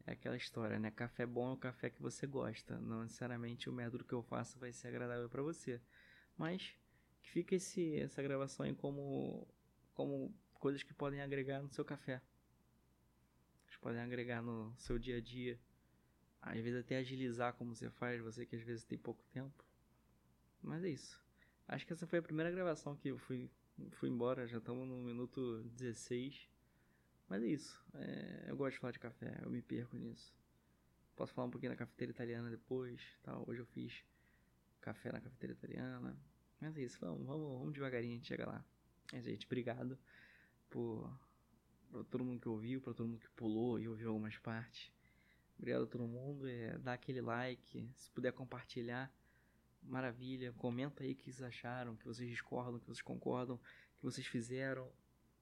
É 0.05 0.13
aquela 0.13 0.37
história, 0.37 0.79
né? 0.79 0.89
Café 0.89 1.25
bom 1.25 1.49
é 1.49 1.53
o 1.53 1.57
café 1.57 1.89
que 1.89 2.01
você 2.01 2.25
gosta. 2.25 2.79
Não 2.79 3.03
necessariamente 3.03 3.69
o 3.69 3.73
método 3.73 4.05
que 4.05 4.13
eu 4.13 4.23
faço 4.23 4.57
vai 4.57 4.71
ser 4.71 4.87
agradável 4.87 5.29
para 5.29 5.43
você. 5.43 5.81
Mas 6.37 6.73
que 7.21 7.29
fica 7.29 7.55
esse, 7.55 7.99
essa 7.99 8.23
gravação 8.23 8.65
aí 8.65 8.73
como, 8.73 9.47
como 9.93 10.33
coisas 10.53 10.81
que 10.81 10.93
podem 10.93 11.21
agregar 11.21 11.61
no 11.61 11.69
seu 11.69 11.83
café. 11.83 12.21
Que 13.67 13.77
podem 13.79 14.01
agregar 14.01 14.41
no 14.41 14.73
seu 14.77 14.97
dia 14.97 15.17
a 15.17 15.21
dia. 15.21 15.59
Às 16.51 16.59
vezes 16.59 16.79
até 16.79 16.97
agilizar 16.97 17.53
como 17.53 17.75
você 17.75 17.89
faz, 17.89 18.21
você 18.21 18.45
que 18.45 18.55
às 18.55 18.61
vezes 18.61 18.83
tem 18.83 18.97
pouco 18.97 19.23
tempo. 19.31 19.65
Mas 20.61 20.83
é 20.83 20.89
isso. 20.89 21.21
Acho 21.67 21.85
que 21.85 21.93
essa 21.93 22.07
foi 22.07 22.19
a 22.19 22.21
primeira 22.21 22.51
gravação 22.51 22.95
que 22.95 23.09
eu 23.09 23.17
fui 23.17 23.49
fui 23.91 24.09
embora, 24.09 24.47
já 24.47 24.57
estamos 24.57 24.87
no 24.87 24.97
minuto 24.97 25.63
16. 25.75 26.49
Mas 27.29 27.43
é 27.43 27.47
isso. 27.47 27.83
É, 27.93 28.45
eu 28.47 28.57
gosto 28.57 28.73
de 28.73 28.79
falar 28.79 28.91
de 28.91 28.99
café, 28.99 29.39
eu 29.43 29.49
me 29.49 29.61
perco 29.61 29.97
nisso. 29.97 30.33
Posso 31.15 31.33
falar 31.33 31.47
um 31.47 31.51
pouquinho 31.51 31.71
da 31.71 31.77
cafeteira 31.77 32.11
italiana 32.11 32.49
depois. 32.49 33.01
Hoje 33.45 33.61
eu 33.61 33.65
fiz 33.65 34.03
café 34.81 35.11
na 35.11 35.19
cafeteira 35.19 35.53
italiana. 35.53 36.17
Mas 36.59 36.77
é 36.77 36.81
isso, 36.81 36.97
vamos, 36.99 37.25
vamos, 37.25 37.59
vamos 37.59 37.73
devagarinho, 37.73 38.13
a 38.13 38.15
gente 38.15 38.27
chega 38.27 38.47
lá. 38.47 38.65
É, 39.13 39.21
gente, 39.21 39.45
obrigado 39.45 39.97
por, 40.69 41.11
por 41.91 42.03
todo 42.05 42.23
mundo 42.23 42.39
que 42.39 42.49
ouviu, 42.49 42.81
por 42.81 42.93
todo 42.93 43.07
mundo 43.07 43.19
que 43.19 43.29
pulou 43.29 43.79
e 43.79 43.87
ouviu 43.87 44.09
algumas 44.09 44.37
partes. 44.37 44.91
Obrigado 45.57 45.83
a 45.83 45.87
todo 45.87 46.07
mundo. 46.07 46.47
É, 46.47 46.77
dá 46.77 46.93
aquele 46.93 47.21
like, 47.21 47.89
se 47.95 48.11
puder 48.11 48.31
compartilhar 48.31 49.11
maravilha. 49.81 50.53
Comenta 50.53 51.03
aí 51.03 51.13
o 51.13 51.15
que 51.15 51.23
vocês 51.23 51.41
acharam, 51.41 51.95
que 51.95 52.05
vocês 52.05 52.29
discordam, 52.29 52.79
que 52.79 52.85
vocês 52.85 53.01
concordam, 53.01 53.59
que 53.97 54.03
vocês 54.03 54.27
fizeram. 54.27 54.91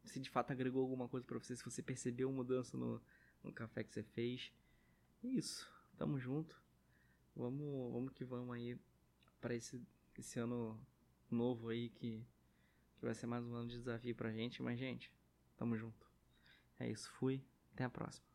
Se 0.06 0.20
de 0.20 0.30
fato 0.30 0.52
agregou 0.52 0.82
alguma 0.82 1.08
coisa 1.08 1.26
para 1.26 1.38
você, 1.38 1.56
se 1.56 1.64
você 1.64 1.82
percebeu 1.82 2.32
mudança 2.32 2.78
no, 2.78 3.02
no 3.44 3.52
café 3.52 3.84
que 3.84 3.92
você 3.92 4.04
fez. 4.04 4.52
É 5.24 5.28
isso. 5.28 5.70
Tamo 5.98 6.20
junto. 6.20 6.62
Vamos, 7.36 7.92
vamos 7.92 8.14
que 8.14 8.24
vamos 8.24 8.56
aí 8.56 8.80
para 9.42 9.56
esse, 9.56 9.82
esse 10.18 10.40
ano 10.40 10.80
novo 11.30 11.70
aí 11.70 11.90
que, 11.90 12.26
que 12.98 13.06
vai 13.06 13.14
ser 13.14 13.28
mais 13.28 13.44
um 13.44 13.54
ano 13.56 13.68
de 13.68 13.78
desafio 13.78 14.16
pra 14.16 14.32
gente. 14.32 14.62
Mas, 14.62 14.80
gente, 14.80 15.12
tamo 15.58 15.76
junto. 15.76 16.08
É 16.80 16.90
isso. 16.90 17.12
Fui. 17.14 17.44
Até 17.74 17.84
a 17.84 17.90
próxima. 17.90 18.35